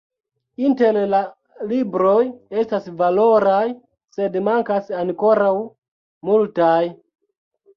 [0.67, 1.19] Inter la
[1.71, 2.23] libroj
[2.61, 3.61] estas valoraj,
[4.17, 5.55] sed mankas ankoraŭ
[6.31, 6.83] multaj.